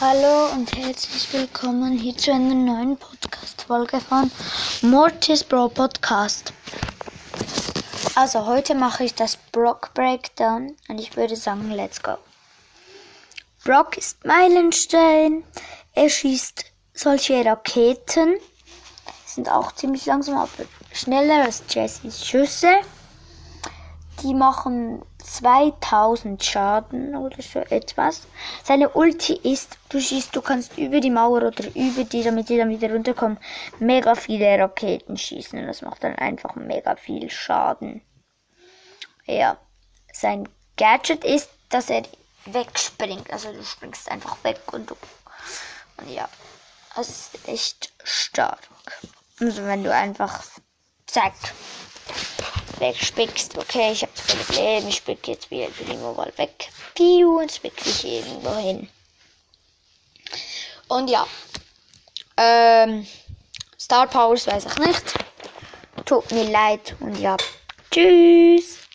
[0.00, 4.30] Hallo und herzlich willkommen hier zu einer neuen Podcast-Folge von
[4.82, 6.52] Mortis Bro Podcast.
[8.14, 12.16] Also heute mache ich das Brock Breakdown und ich würde sagen, let's go.
[13.64, 15.42] Brock ist Meilenstein.
[15.94, 18.36] Er schießt solche Raketen.
[19.26, 22.70] Sind auch ziemlich langsam, aber schneller als Jessys Schüsse.
[24.22, 28.26] Die machen 2000 Schaden oder so etwas.
[28.64, 32.56] Seine Ulti ist, du schießt, du kannst über die Mauer oder über die, damit die
[32.56, 33.38] dann wieder runterkommen,
[33.78, 35.58] mega viele Raketen schießen.
[35.58, 38.02] Und das macht dann einfach mega viel Schaden.
[39.26, 39.56] Ja.
[40.12, 42.02] Sein Gadget ist, dass er
[42.46, 43.32] wegspringt.
[43.32, 44.96] Also du springst einfach weg und du.
[45.98, 46.28] Und ja.
[46.96, 48.58] Das ist echt stark.
[49.40, 50.42] Also wenn du einfach
[51.06, 51.34] zack
[52.80, 53.56] wegspickst.
[53.58, 54.88] Okay, ich habe zu viel Leben.
[54.88, 56.70] Ich spick jetzt wieder die Limowahl weg.
[56.94, 58.88] Piu und spick dich irgendwo hin.
[60.88, 61.26] Und ja.
[62.36, 63.06] Ähm,
[63.78, 65.14] Star Powers weiß ich nicht.
[66.04, 67.36] Tut mir leid und ja.
[67.90, 68.87] Tschüss.